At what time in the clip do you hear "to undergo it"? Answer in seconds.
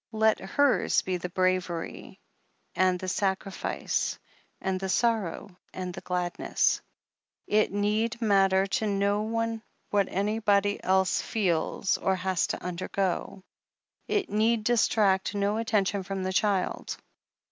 12.47-14.27